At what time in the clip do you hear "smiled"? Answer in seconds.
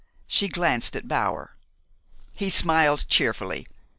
2.49-3.05